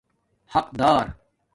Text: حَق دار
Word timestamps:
حَق 0.47 0.71
دار 0.73 1.13